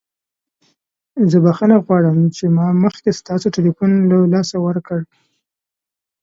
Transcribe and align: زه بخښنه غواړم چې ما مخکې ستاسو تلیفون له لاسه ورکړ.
زه 1.31 1.37
بخښنه 1.43 1.77
غواړم 1.85 2.17
چې 2.35 2.43
ما 2.55 2.67
مخکې 2.83 3.09
ستاسو 3.19 3.47
تلیفون 3.55 3.91
له 4.11 4.17
لاسه 4.33 4.55
ورکړ. 4.65 4.99